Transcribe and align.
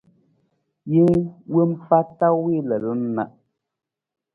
Jee 0.91 1.15
wompa 1.53 1.97
ta 2.17 2.27
wii 2.43 2.61
lalan 2.69 3.01
na. 3.15 3.23